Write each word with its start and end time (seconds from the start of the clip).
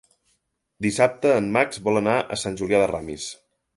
Dissabte 0.85 1.33
en 1.41 1.49
Max 1.57 1.81
vol 1.89 2.01
anar 2.01 2.17
a 2.37 2.39
Sant 2.45 2.59
Julià 2.63 2.81
de 2.85 2.89
Ramis. 2.97 3.29